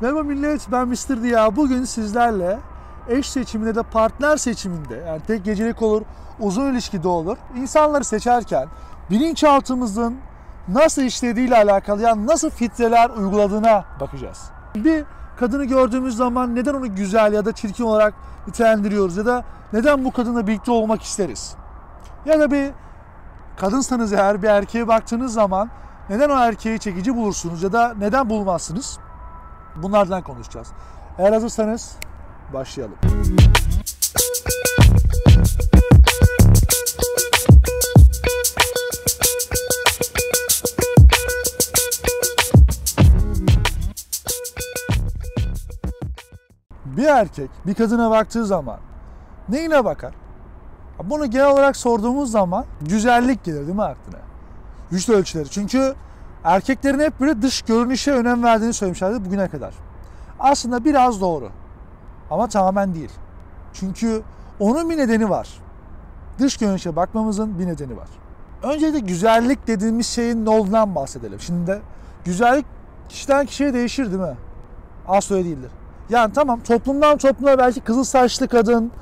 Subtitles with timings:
[0.00, 1.22] Merhaba millet ben Mr.
[1.22, 1.56] Diya.
[1.56, 2.58] Bugün sizlerle
[3.08, 6.02] eş seçiminde de partner seçiminde yani tek gecelik olur,
[6.40, 7.36] uzun ilişkide olur.
[7.56, 8.68] İnsanları seçerken
[9.10, 10.16] bilinçaltımızın
[10.68, 14.50] nasıl işlediğiyle alakalı yani nasıl filtreler uyguladığına bakacağız.
[14.74, 15.04] Bir
[15.36, 18.14] kadını gördüğümüz zaman neden onu güzel ya da çirkin olarak
[18.46, 21.54] nitelendiriyoruz ya da neden bu kadınla birlikte olmak isteriz?
[22.26, 22.70] Ya da bir
[23.56, 25.70] kadınsanız eğer bir erkeğe baktığınız zaman
[26.08, 28.98] neden o erkeği çekici bulursunuz ya da neden bulmazsınız?
[29.82, 30.68] Bunlardan konuşacağız.
[31.18, 31.96] Eğer hazırsanız
[32.54, 32.96] başlayalım.
[46.84, 48.78] Bir erkek bir kadına baktığı zaman
[49.48, 50.14] neyine bakar?
[51.04, 54.18] Bunu genel olarak sorduğumuz zaman güzellik gelir değil mi aklına?
[54.92, 55.48] Vücut ölçüleri.
[55.50, 55.94] Çünkü
[56.44, 59.74] erkeklerin hep böyle dış görünüşe önem verdiğini söylemişlerdi bugüne kadar.
[60.40, 61.50] Aslında biraz doğru.
[62.30, 63.10] Ama tamamen değil.
[63.72, 64.22] Çünkü
[64.60, 65.48] onun bir nedeni var.
[66.38, 68.08] Dış görünüşe bakmamızın bir nedeni var.
[68.62, 71.40] Öncelikle güzellik dediğimiz şeyin ne olduğundan bahsedelim.
[71.40, 71.80] Şimdi de
[72.24, 72.66] güzellik
[73.08, 74.36] kişiden kişiye değişir değil mi?
[75.08, 75.70] Asla öyle değildir.
[76.10, 78.92] Yani tamam toplumdan topluma belki kızıl saçlı kadın,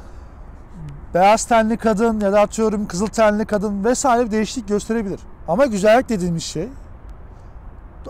[1.15, 5.21] beyaz tenli kadın ya da atıyorum kızıl tenli kadın vesaire bir değişiklik gösterebilir.
[5.49, 6.69] Ama güzellik dediğimiz şey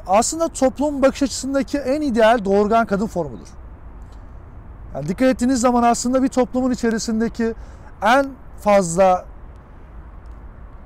[0.06, 3.48] aslında toplum bakış açısındaki en ideal doğurgan kadın formudur.
[4.94, 7.54] Yani dikkat ettiğiniz zaman aslında bir toplumun içerisindeki
[8.02, 8.26] en
[8.60, 9.24] fazla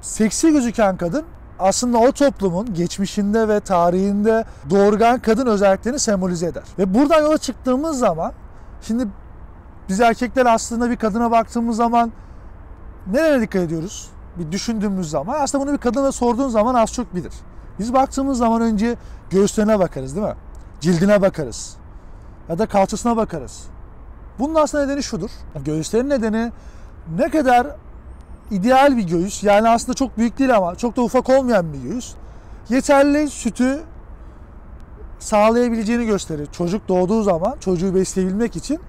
[0.00, 1.24] seksi gözüken kadın
[1.58, 6.62] aslında o toplumun geçmişinde ve tarihinde doğurgan kadın özelliklerini sembolize eder.
[6.78, 8.32] Ve buradan yola çıktığımız zaman
[8.82, 9.08] şimdi
[9.88, 12.12] biz erkekler aslında bir kadına baktığımız zaman
[13.06, 14.10] nereye dikkat ediyoruz?
[14.40, 17.32] Bir düşündüğümüz zaman aslında bunu bir kadına sorduğun zaman az çok bilir.
[17.78, 18.96] Biz baktığımız zaman önce
[19.30, 20.34] göğüslerine bakarız değil mi?
[20.80, 21.76] Cildine bakarız.
[22.48, 23.62] Ya da kalçasına bakarız.
[24.38, 25.30] Bunun aslında nedeni şudur.
[25.64, 26.52] Göğüslerin nedeni
[27.18, 27.66] ne kadar
[28.50, 32.14] ideal bir göğüs yani aslında çok büyük değil ama çok da ufak olmayan bir göğüs
[32.68, 33.80] yeterli sütü
[35.18, 36.48] sağlayabileceğini gösterir.
[36.52, 38.80] Çocuk doğduğu zaman çocuğu besleyebilmek için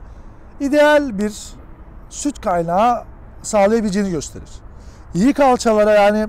[0.60, 1.34] ideal bir
[2.10, 3.04] süt kaynağı
[3.42, 4.50] sağlayabileceğini gösterir.
[5.16, 6.28] İyi kalçalara yani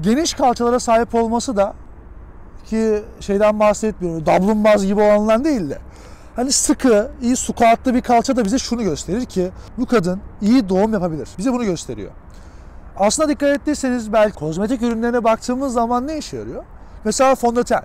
[0.00, 1.74] geniş kalçalara sahip olması da
[2.66, 4.26] ki şeyden bahsetmiyorum.
[4.26, 5.78] Dablumbaz gibi olanlar değil de
[6.36, 10.92] hani sıkı, iyi sukatlı bir kalça da bize şunu gösterir ki bu kadın iyi doğum
[10.92, 11.28] yapabilir.
[11.38, 12.10] Bize bunu gösteriyor.
[12.96, 16.64] Aslında dikkat ettiyseniz belki kozmetik ürünlerine baktığımız zaman ne işe yarıyor?
[17.04, 17.82] Mesela fondöten.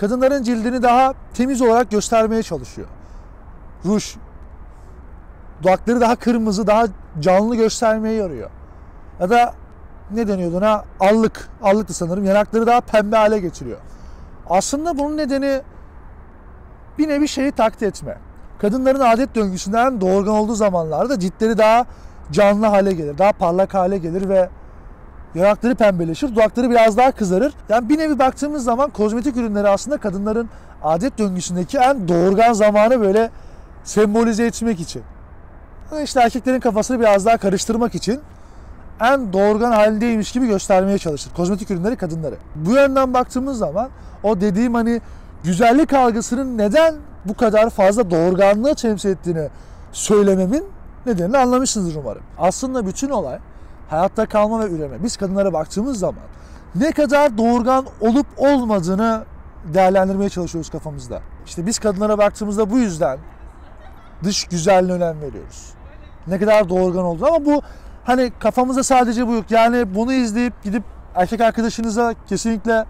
[0.00, 2.88] Kadınların cildini daha temiz olarak göstermeye çalışıyor.
[3.84, 4.14] Ruj.
[5.62, 6.86] Dudakları daha kırmızı, daha
[7.20, 8.50] canlı göstermeye yarıyor.
[9.20, 9.54] Ya da
[10.10, 10.84] ne deniyordu ona?
[11.00, 11.48] Allık.
[11.62, 12.24] Allıktı sanırım.
[12.24, 13.78] Yanakları daha pembe hale getiriyor.
[14.50, 15.60] Aslında bunun nedeni
[16.98, 18.18] bir nevi şeyi taklit etme.
[18.58, 21.86] Kadınların adet döngüsünden doğurgan olduğu zamanlarda ciltleri daha
[22.32, 23.18] canlı hale gelir.
[23.18, 24.48] Daha parlak hale gelir ve
[25.34, 26.28] yanakları pembeleşir.
[26.28, 27.54] Dudakları biraz daha kızarır.
[27.68, 30.48] Yani bir nevi baktığımız zaman kozmetik ürünleri aslında kadınların
[30.82, 33.30] adet döngüsündeki en doğurgan zamanı böyle
[33.84, 35.02] sembolize etmek için.
[36.02, 38.20] İşte erkeklerin kafasını biraz daha karıştırmak için
[39.00, 41.32] en doğurgan halindeymiş gibi göstermeye çalışır.
[41.36, 42.34] Kozmetik ürünleri kadınları.
[42.54, 43.88] Bu yönden baktığımız zaman
[44.22, 45.00] o dediğim hani
[45.44, 46.94] güzellik algısının neden
[47.24, 49.48] bu kadar fazla doğurganlığı temsil ettiğini
[49.92, 50.64] söylememin
[51.06, 52.22] nedenini anlamışsınızdır umarım.
[52.38, 53.38] Aslında bütün olay
[53.90, 55.02] hayatta kalma ve üreme.
[55.02, 56.22] Biz kadınlara baktığımız zaman
[56.74, 59.24] ne kadar doğurgan olup olmadığını
[59.74, 61.20] değerlendirmeye çalışıyoruz kafamızda.
[61.46, 63.18] İşte biz kadınlara baktığımızda bu yüzden
[64.24, 65.74] dış güzelliğine önem veriyoruz.
[66.26, 67.62] Ne kadar doğurgan olduğunu ama bu
[68.04, 69.50] hani kafamızda sadece bu yok.
[69.50, 70.82] Yani bunu izleyip gidip
[71.14, 72.84] erkek arkadaşınıza kesinlikle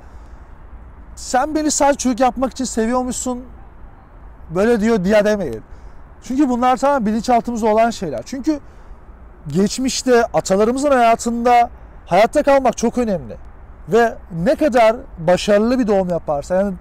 [1.16, 3.44] sen beni sadece çocuk yapmak için seviyormuşsun
[4.54, 5.62] böyle diyor diye demeyin.
[6.22, 8.22] Çünkü bunlar tamamen bilinçaltımızda olan şeyler.
[8.26, 8.60] Çünkü
[9.48, 11.70] geçmişte atalarımızın hayatında
[12.06, 13.36] hayatta kalmak çok önemli.
[13.88, 14.14] Ve
[14.44, 16.74] ne kadar başarılı bir doğum yaparsa yani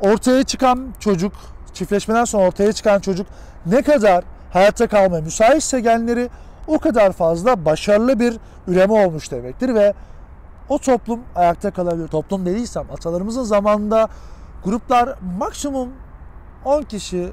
[0.00, 1.32] ortaya çıkan çocuk,
[1.74, 3.26] çiftleşmeden sonra ortaya çıkan çocuk
[3.66, 6.28] ne kadar hayatta kalmaya müsaitse genleri
[6.66, 9.94] o kadar fazla başarılı bir üreme olmuş demektir ve
[10.68, 12.08] o toplum ayakta kalabilir.
[12.08, 14.08] Toplum dediysem atalarımızın zamanında
[14.64, 15.88] gruplar maksimum
[16.64, 17.32] 10 kişi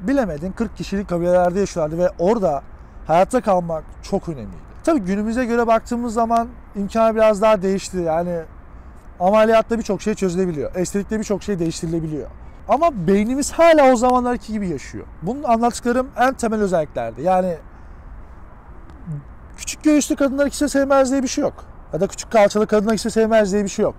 [0.00, 2.62] bilemedin 40 kişilik kabilelerde yaşıyorlardı ve orada
[3.06, 4.66] hayatta kalmak çok önemliydi.
[4.84, 7.96] Tabii günümüze göre baktığımız zaman imkanı biraz daha değişti.
[7.96, 8.40] Yani
[9.20, 10.74] ameliyatta birçok şey çözülebiliyor.
[10.74, 12.30] Estetikte birçok şey değiştirilebiliyor.
[12.68, 15.06] Ama beynimiz hala o zamanlarki gibi yaşıyor.
[15.22, 17.22] Bunun anlattıklarım en temel özelliklerdi.
[17.22, 17.56] Yani
[19.56, 21.64] küçük göğüslü kadınlar kimse sevmez diye bir şey yok.
[21.92, 23.94] Ya da küçük kalçalı kadınlar kimse sevmez diye bir şey yok.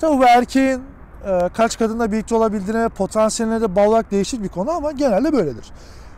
[0.00, 0.82] Tabii bu erkeğin
[1.26, 5.72] e, kaç kadınla birlikte olabildiğine, potansiyeline de bağlı olarak değişik bir konu ama genelde böyledir.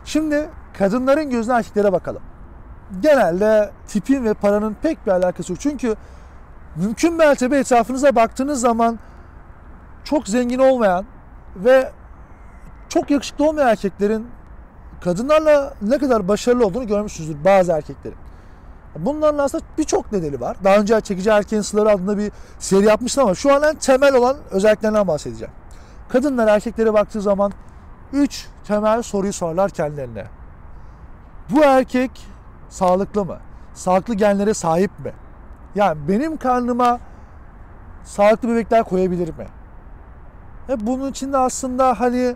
[0.05, 2.21] Şimdi kadınların gözüne erkeklere bakalım.
[2.99, 5.61] Genelde tipin ve paranın pek bir alakası yok.
[5.61, 5.95] Çünkü
[6.75, 8.99] mümkün mertebe etrafınıza baktığınız zaman
[10.03, 11.05] çok zengin olmayan
[11.55, 11.91] ve
[12.89, 14.27] çok yakışıklı olmayan erkeklerin
[15.01, 18.17] kadınlarla ne kadar başarılı olduğunu görmüşsünüzdür bazı erkeklerin.
[18.99, 20.57] Bunların aslında birçok nedeni var.
[20.63, 24.37] Daha önce Çekici Erkeğin Sırları adında bir seri yapmıştım ama şu an en temel olan
[24.51, 25.53] özelliklerinden bahsedeceğim.
[26.09, 27.51] Kadınlar erkeklere baktığı zaman
[28.13, 30.25] 3 temel soruyu sorarlar kendilerine.
[31.49, 32.11] Bu erkek
[32.69, 33.37] sağlıklı mı?
[33.73, 35.13] Sağlıklı genlere sahip mi?
[35.75, 36.99] Yani benim karnıma
[38.03, 39.47] sağlıklı bebekler koyabilir mi?
[40.69, 42.35] Ve bunun içinde aslında hani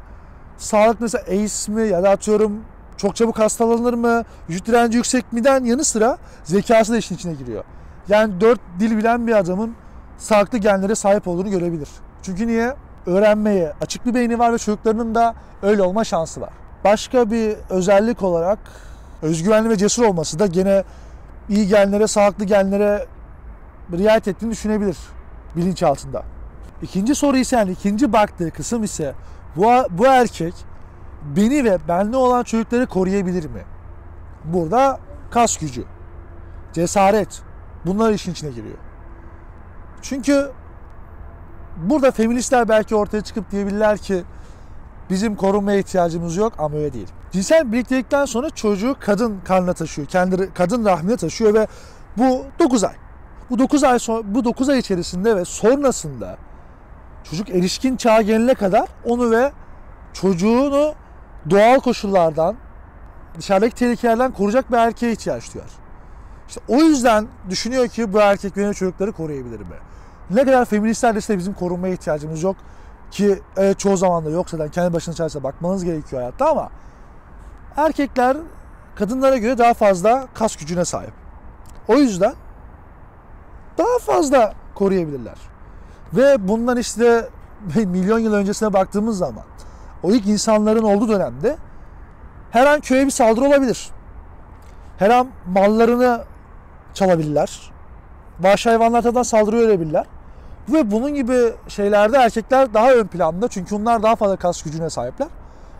[0.60, 2.62] sağlık mesela AIDS mi ya da atıyorum
[2.98, 7.64] çok çabuk hastalanır mı, vücut direnci yüksek miden yanı sıra zekası da işin içine giriyor.
[8.10, 9.76] Yani dört dil bilen bir adamın
[10.18, 11.90] sağlıklı genlere sahip olduğunu görebilir.
[12.24, 12.76] Çünkü niye?
[13.06, 16.50] Öğrenmeye açık bir beyni var ve çocuklarının da öyle olma şansı var.
[16.84, 18.60] Başka bir özellik olarak
[19.22, 20.84] özgüvenli ve cesur olması da gene
[21.50, 23.06] iyi genlere, sağlıklı genlere
[23.92, 24.98] riayet ettiğini düşünebilir
[25.56, 26.24] bilinçaltında.
[26.82, 29.14] İkinci soru ise yani ikinci baktığı kısım ise
[29.56, 30.54] bu, bu erkek
[31.36, 33.64] beni ve benle olan çocukları koruyabilir mi?
[34.44, 35.00] Burada
[35.32, 35.84] kas gücü,
[36.74, 37.42] cesaret
[37.86, 38.78] bunlar işin içine giriyor.
[40.02, 40.52] Çünkü
[41.78, 44.24] burada feministler belki ortaya çıkıp diyebilirler ki
[45.10, 47.08] bizim korunmaya ihtiyacımız yok ama öyle değil.
[47.32, 50.08] Cinsel birliktelikten sonra çocuğu kadın karnına taşıyor.
[50.08, 51.68] Kendi kadın rahmine taşıyor ve
[52.18, 52.94] bu 9 ay.
[53.50, 56.38] Bu 9 ay sonra, bu 9 ay içerisinde ve sonrasında
[57.24, 59.52] çocuk erişkin çağa gelene kadar onu ve
[60.14, 60.94] çocuğunu
[61.50, 62.56] doğal koşullardan,
[63.38, 65.70] dışarıdaki tehlikelerden koruyacak bir erkeğe ihtiyaç duyar.
[66.48, 69.76] İşte o yüzden düşünüyor ki bu erkek benim çocukları koruyabilir mi?
[70.30, 72.56] Ne kadar feministler de bizim korunmaya ihtiyacımız yok
[73.12, 76.70] ki evet, çoğu zaman da yok zaten kendi başına çaresine bakmanız gerekiyor hayatta ama
[77.78, 78.38] erkekler
[78.96, 81.14] kadınlara göre daha fazla kas gücüne sahip.
[81.88, 82.34] O yüzden
[83.78, 85.38] daha fazla koruyabilirler.
[86.14, 87.30] Ve bundan işte
[87.76, 89.44] milyon yıl öncesine baktığımız zaman
[90.04, 91.58] o ilk insanların olduğu dönemde
[92.52, 93.90] her an köye bir saldırı olabilir.
[94.98, 96.24] Her an mallarını
[96.94, 97.72] çalabilirler.
[98.40, 100.06] Vahşi hayvanlar tarafından saldırı görebilirler.
[100.70, 105.28] Ve bunun gibi şeylerde erkekler daha ön planda çünkü onlar daha fazla kas gücüne sahipler.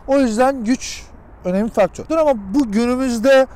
[0.06, 1.04] O yüzden güç
[1.44, 2.18] önemli faktör.
[2.18, 3.46] Ama bu günümüzde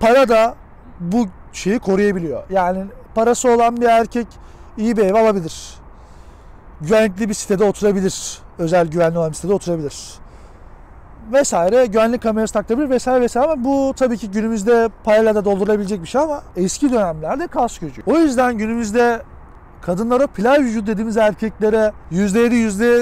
[0.00, 0.54] para da
[1.00, 2.42] bu şeyi koruyabiliyor.
[2.50, 2.84] Yani
[3.14, 4.26] parası olan bir erkek
[4.76, 5.79] iyi bir ev alabilir.
[6.80, 8.38] Güvenlikli bir sitede oturabilir.
[8.58, 10.14] Özel güvenli olan bir sitede oturabilir.
[11.32, 16.06] Vesaire güvenlik kamerası takabilir vesaire vesaire ama bu tabii ki günümüzde parayla da doldurulabilecek bir
[16.06, 18.02] şey ama eski dönemlerde kas gücü.
[18.06, 19.22] O yüzden günümüzde
[19.82, 22.54] kadınlara pilav vücut dediğimiz erkeklere %7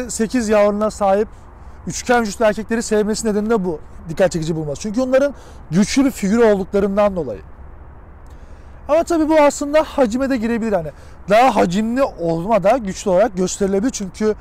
[0.08, 1.28] %8 yavruna sahip
[1.86, 4.82] üçgen vücutlu erkekleri sevmesi nedeni de bu dikkat çekici bulması.
[4.82, 5.34] Çünkü onların
[5.70, 7.40] güçlü bir figür olduklarından dolayı.
[8.88, 10.88] Ama tabii bu aslında hacime de girebilir hani.
[11.28, 13.90] Daha hacimli olma da güçlü olarak gösterilebilir.
[13.90, 14.34] Çünkü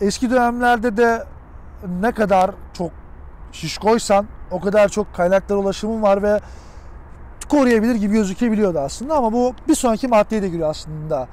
[0.00, 1.24] eski dönemlerde de
[2.00, 2.90] ne kadar çok
[3.52, 6.40] şişkoysan o kadar çok kaynaklara ulaşımın var ve
[7.48, 11.28] koruyabilir gibi gözükebiliyordu aslında ama bu bir sonraki maddeye de giriyor aslında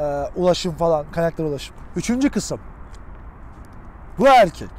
[0.00, 0.04] e,
[0.36, 1.76] ulaşım falan kaynaklara ulaşım.
[1.96, 2.60] Üçüncü kısım
[4.18, 4.70] bu erkek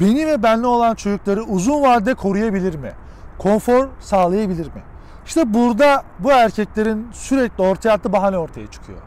[0.00, 2.92] beni ve benle olan çocukları uzun vadede koruyabilir mi?
[3.38, 4.82] Konfor sağlayabilir mi?
[5.26, 8.98] İşte burada bu erkeklerin sürekli ortaya attığı bahane ortaya çıkıyor.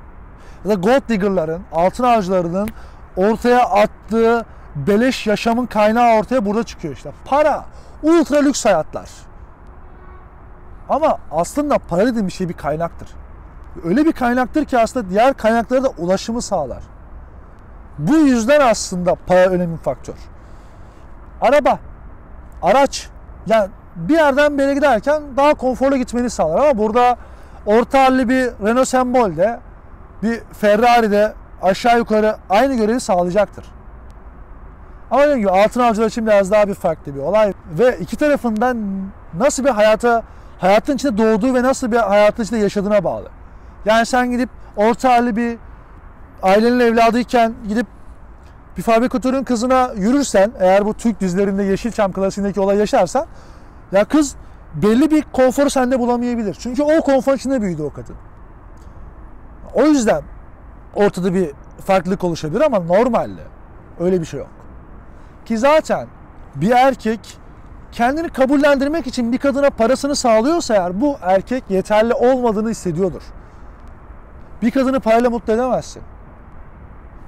[0.66, 2.70] Ya da gold digger'ların, altın avcılarının
[3.18, 4.46] ortaya attığı
[4.76, 7.12] beleş yaşamın kaynağı ortaya burada çıkıyor işte.
[7.26, 7.66] Para,
[8.04, 9.10] ultra lüks hayatlar.
[10.90, 13.10] Ama aslında para dediğim bir şey bir kaynaktır.
[13.84, 16.84] Öyle bir kaynaktır ki aslında diğer kaynaklara da ulaşımı sağlar.
[17.98, 20.16] Bu yüzden aslında para önemli faktör.
[21.42, 21.80] Araba,
[22.62, 23.10] araç,
[23.48, 27.18] yani bir yerden bir yere giderken daha konforlu gitmeni sağlar ama burada
[27.66, 29.60] orta halli bir Renault Sembol'de
[30.24, 33.66] bir Ferrari'de aşağı yukarı aynı görevi sağlayacaktır.
[35.12, 37.54] Ama dediğim gibi altın avcılar için biraz daha bir farklı bir olay.
[37.80, 38.78] Ve iki tarafından
[39.40, 40.24] nasıl bir hayata,
[40.60, 43.30] hayatın içinde doğduğu ve nasıl bir hayatın içinde yaşadığına bağlı.
[43.86, 45.58] Yani sen gidip orta halli bir
[46.44, 47.88] ailenin evladıyken gidip
[48.78, 53.26] bir fabrikatörün kızına yürürsen, eğer bu Türk dizilerinde Yeşilçam klasiğindeki olay yaşarsan,
[53.92, 54.36] ya kız
[54.74, 56.58] belli bir konforu sende bulamayabilir.
[56.60, 58.16] Çünkü o konfor içinde büyüdü o kadın.
[59.74, 60.22] O yüzden
[60.96, 61.52] ortada bir
[61.86, 63.42] farklılık oluşabilir ama normalde
[64.00, 64.50] öyle bir şey yok.
[65.46, 66.08] Ki zaten
[66.56, 67.38] bir erkek
[67.92, 73.22] kendini kabullendirmek için bir kadına parasını sağlıyorsa eğer bu erkek yeterli olmadığını hissediyordur.
[74.62, 76.04] Bir kadını parayla mutlu edemezsin.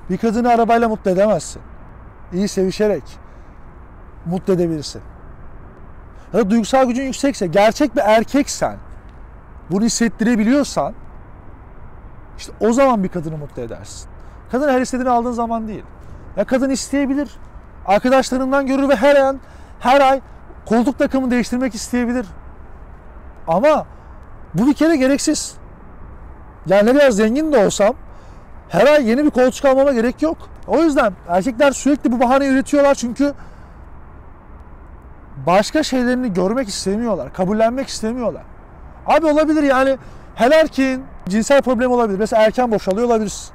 [0.10, 1.62] Bir kadını arabayla mutlu edemezsin.
[2.34, 3.04] İyi sevişerek
[4.26, 5.02] mutlu edebilirsin.
[6.34, 8.78] Ya da duygusal gücün yüksekse, gerçek bir erkeksen,
[9.72, 10.94] bunu hissettirebiliyorsan
[12.38, 14.10] işte o zaman bir kadını mutlu edersin.
[14.52, 15.84] Kadın her istediğini aldığın zaman değil.
[16.38, 17.30] Ya kadın isteyebilir.
[17.86, 19.40] Arkadaşlarından görür ve her an
[19.80, 20.22] her ay
[20.66, 22.26] koltuk takımı değiştirmek isteyebilir.
[23.48, 23.86] Ama
[24.54, 25.56] bu bir kere gereksiz.
[26.68, 27.94] Yani ne kadar zengin de olsam
[28.70, 30.38] her ay yeni bir koltuk almama gerek yok.
[30.68, 33.34] O yüzden erkekler sürekli bu bahaneyi üretiyorlar çünkü
[35.46, 38.44] başka şeylerini görmek istemiyorlar, kabullenmek istemiyorlar.
[39.06, 39.98] Abi olabilir yani
[40.36, 42.20] her erkeğin cinsel problemi olabilir.
[42.20, 43.54] Mesela erken boşalıyor olabilirsin.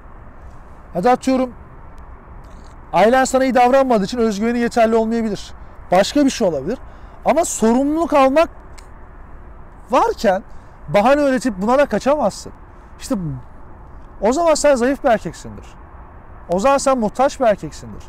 [0.95, 1.55] Ya da atıyorum
[2.93, 5.55] ailen sana iyi davranmadığı için özgüveni yeterli olmayabilir.
[5.91, 6.79] Başka bir şey olabilir.
[7.25, 8.49] Ama sorumluluk almak
[9.91, 10.43] varken
[10.89, 12.53] bahane öğretip buna da kaçamazsın.
[13.01, 13.15] İşte
[14.21, 15.67] o zaman sen zayıf bir erkeksindir.
[16.49, 18.05] O zaman sen muhtaç bir erkeksindir.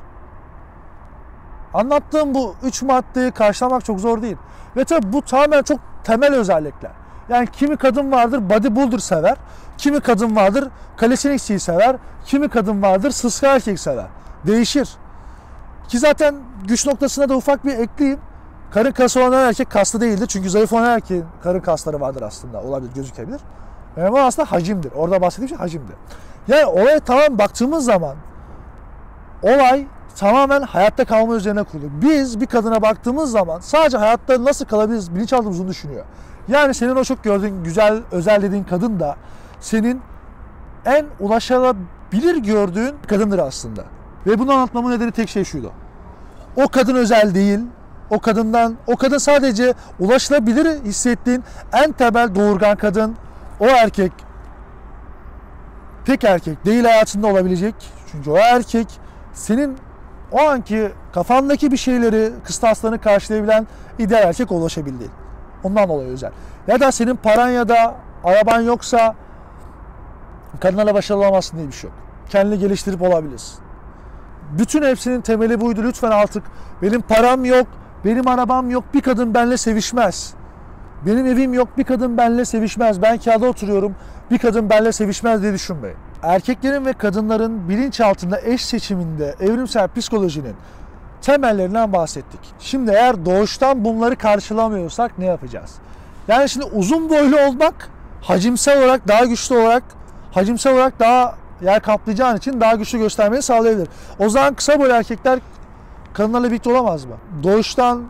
[1.73, 4.37] Anlattığım bu üç maddeyi karşılamak çok zor değil.
[4.75, 6.91] Ve tabi bu tamamen çok temel özellikler.
[7.29, 9.35] Yani kimi kadın vardır bodybuilder sever,
[9.77, 10.69] kimi kadın vardır
[11.01, 14.05] calisthenics'i sever, kimi kadın vardır sıska erkek sever.
[14.47, 14.89] Değişir.
[15.87, 16.35] Ki zaten
[16.67, 18.19] güç noktasına da ufak bir ekleyeyim.
[18.71, 20.27] Karın kası olan erkek kaslı değildir.
[20.27, 22.61] Çünkü zayıf olan erkeğin karın kasları vardır aslında.
[22.61, 23.41] Olabilir, gözükebilir.
[23.95, 24.91] Önemli olan aslında hacimdir.
[24.95, 25.95] Orada bahsettiğim şey hacimdir.
[26.47, 28.15] Yani olaya tamam baktığımız zaman
[29.43, 31.85] olay tamamen hayatta kalma üzerine kurulu.
[32.01, 36.05] Biz bir kadına baktığımız zaman sadece hayatta nasıl kalabiliriz bilinçaltımız düşünüyor.
[36.47, 39.15] Yani senin o çok gördüğün güzel, özel dediğin kadın da
[39.59, 40.01] senin
[40.85, 43.83] en ulaşılabilir gördüğün kadındır aslında.
[44.27, 45.71] Ve bunu anlatmamın nedeni tek şey şuydu.
[46.55, 47.59] O kadın özel değil.
[48.09, 51.43] O kadından, o kadın sadece ulaşılabilir hissettiğin
[51.73, 53.15] en temel doğurgan kadın.
[53.59, 54.11] O erkek
[56.05, 57.75] tek erkek değil hayatında olabilecek.
[58.11, 58.87] Çünkü o erkek
[59.33, 59.77] senin
[60.33, 63.67] o anki kafandaki bir şeyleri, kıstaslarını karşılayabilen
[63.99, 65.11] ideal erkek ulaşabildiğin.
[65.63, 66.31] Ondan dolayı özel.
[66.67, 69.15] Ya da senin paran ya da araban yoksa
[70.59, 71.99] kadınlarla başarılı olamazsın diye bir şey yok.
[72.29, 73.59] Kendini geliştirip olabilirsin.
[74.57, 75.83] Bütün hepsinin temeli buydu.
[75.83, 76.43] Lütfen artık
[76.81, 77.67] benim param yok,
[78.05, 80.33] benim arabam yok, bir kadın benle sevişmez.
[81.05, 83.01] Benim evim yok, bir kadın benle sevişmez.
[83.01, 83.95] Ben kağıda oturuyorum,
[84.31, 85.97] bir kadın benle sevişmez diye düşünmeyin.
[86.23, 90.55] Erkeklerin ve kadınların bilinçaltında eş seçiminde evrimsel psikolojinin
[91.21, 92.39] temellerinden bahsettik.
[92.59, 95.71] Şimdi eğer doğuştan bunları karşılamıyorsak ne yapacağız?
[96.27, 97.89] Yani şimdi uzun boylu olmak
[98.21, 99.83] hacimsel olarak daha güçlü olarak
[100.31, 103.87] hacimsel olarak daha yer kaplayacağın için daha güçlü göstermeyi sağlayabilir.
[104.19, 105.39] O zaman kısa boylu erkekler
[106.13, 107.15] kadınlarla birlikte olamaz mı?
[107.43, 108.03] Doğuştan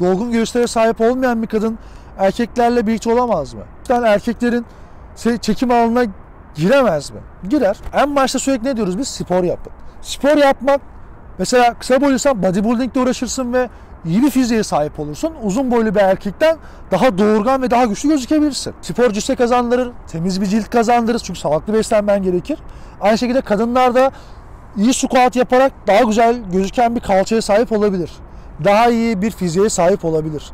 [0.00, 1.78] dolgun göğüslere sahip olmayan bir kadın
[2.18, 3.62] erkeklerle birlikte olamaz mı?
[3.88, 4.66] Yani erkeklerin
[5.40, 6.04] çekim alanına
[6.54, 7.20] giremez mi?
[7.48, 7.76] Girer.
[7.92, 9.08] En başta sürekli ne diyoruz biz?
[9.08, 9.72] Spor yapın.
[10.02, 10.80] Spor yapmak
[11.38, 13.68] mesela kısa boyluysan bodybuildingle uğraşırsın ve
[14.04, 15.32] iyi bir fiziğe sahip olursun.
[15.42, 16.56] Uzun boylu bir erkekten
[16.90, 18.74] daha doğurgan ve daha güçlü gözükebilirsin.
[18.82, 22.58] Spor cüsse kazandırır, temiz bir cilt kazandırır çünkü sağlıklı beslenmen gerekir.
[23.00, 24.10] Aynı şekilde kadınlar da
[24.76, 28.10] iyi squat yaparak daha güzel gözüken bir kalçaya sahip olabilir.
[28.64, 30.52] Daha iyi bir fiziğe sahip olabilir.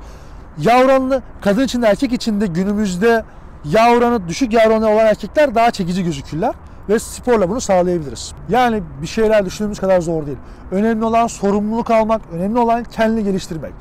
[0.58, 3.24] Yağ oranını kadın için de erkek için de günümüzde
[3.64, 6.54] yağ oranı düşük yağ oranı olan erkekler daha çekici gözükürler
[6.88, 8.32] ve sporla bunu sağlayabiliriz.
[8.48, 10.38] Yani bir şeyler düşündüğümüz kadar zor değil.
[10.70, 13.72] Önemli olan sorumluluk almak, önemli olan kendini geliştirmek.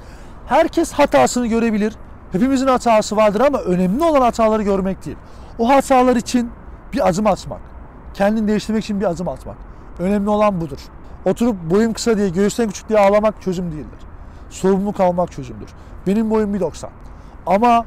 [0.47, 1.95] Herkes hatasını görebilir.
[2.31, 5.17] Hepimizin hatası vardır ama önemli olan hataları görmek değil.
[5.59, 6.51] O hatalar için
[6.93, 7.61] bir adım atmak.
[8.13, 9.57] Kendini değiştirmek için bir adım atmak.
[9.99, 10.79] Önemli olan budur.
[11.25, 13.99] Oturup boyum kısa diye, göğüsten küçük diye ağlamak çözüm değildir.
[14.51, 15.69] Sorumluluk almak çözümdür.
[16.07, 16.87] Benim boyum 1.90.
[17.45, 17.85] Ama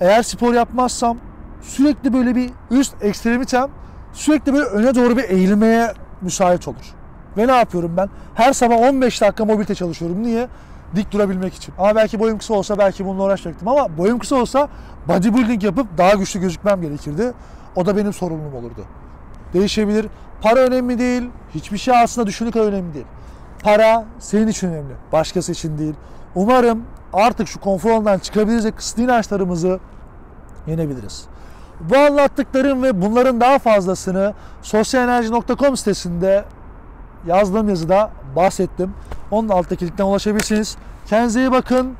[0.00, 1.16] eğer spor yapmazsam
[1.62, 3.70] sürekli böyle bir üst ekstremitem
[4.12, 6.94] sürekli böyle öne doğru bir eğilmeye müsait olur.
[7.36, 8.08] Ve ne yapıyorum ben?
[8.34, 10.22] Her sabah 15 dakika mobilite çalışıyorum.
[10.22, 10.48] Niye?
[10.96, 11.74] Dik durabilmek için.
[11.78, 13.68] Ama belki boyum kısa olsa belki bununla uğraşacaktım.
[13.68, 14.68] Ama boyum kısa olsa
[15.08, 17.32] bodybuilding yapıp daha güçlü gözükmem gerekirdi.
[17.76, 18.84] O da benim sorumluluğum olurdu.
[19.52, 20.06] Değişebilir.
[20.42, 21.22] Para önemli değil.
[21.54, 23.06] Hiçbir şey aslında düşündüğü kadar önemli değil.
[23.64, 24.94] Para senin için önemli.
[25.12, 25.94] Başkası için değil.
[26.34, 29.80] Umarım artık şu konfor alanından çıkabiliriz ve kısıtlı inançlarımızı
[30.66, 31.24] yenebiliriz.
[31.80, 36.44] Bu anlattıklarım ve bunların daha fazlasını sosyalenerji.com sitesinde
[37.26, 38.94] yazdığım yazıda bahsettim.
[39.30, 40.76] Onun alttaki linkten ulaşabilirsiniz.
[41.06, 41.94] Kendinize iyi bakın.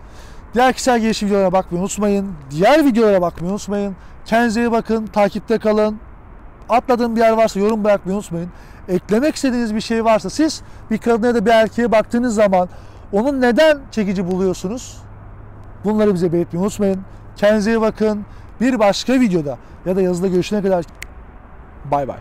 [0.55, 2.33] Diğer kişisel gelişim videolarına bakmayı unutmayın.
[2.51, 3.97] Diğer videolara bakmayı unutmayın.
[4.25, 5.07] Kendinize iyi bakın.
[5.07, 5.99] Takipte kalın.
[6.69, 8.51] Atladığım bir yer varsa yorum bırakmayı unutmayın.
[8.89, 12.69] Eklemek istediğiniz bir şey varsa siz bir kadına ya da bir erkeğe baktığınız zaman
[13.13, 14.99] onun neden çekici buluyorsunuz?
[15.85, 17.01] Bunları bize belirtmeyi unutmayın.
[17.37, 18.27] Kendinize iyi bakın.
[18.61, 20.85] Bir başka videoda ya da yazıda görüşene kadar
[21.91, 22.19] bay bay.